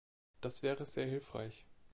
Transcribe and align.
Das 0.41 0.63
wäre 0.63 0.83
sehr 0.83 1.05
hilfreich. 1.05 1.63